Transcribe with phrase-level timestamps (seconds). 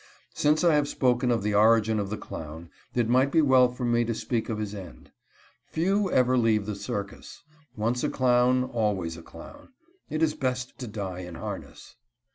[0.33, 3.85] Since I have spoken of the origin of the clown it might be well for
[3.85, 5.11] me to speak of his end.
[5.67, 7.43] Few ever leave the circus.
[7.77, 9.69] Once a clown, always a clown.
[10.09, 11.97] It is best to die in harness.